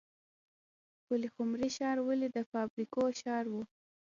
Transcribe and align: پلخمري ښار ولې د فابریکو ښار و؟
پلخمري 1.07 1.69
ښار 1.77 1.97
ولې 2.03 2.27
د 2.31 2.37
فابریکو 2.51 3.03
ښار 3.21 3.45
و؟ 3.51 3.55